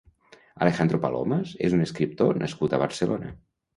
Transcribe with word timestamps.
Alejandro 0.67 1.01
Palomas 1.03 1.53
és 1.67 1.77
un 1.79 1.85
escriptor 1.85 2.43
nascut 2.45 2.75
a 2.75 2.81
Barcelona. 2.85 3.31